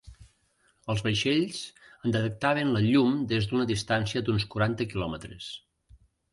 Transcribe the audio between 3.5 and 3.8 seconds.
d'una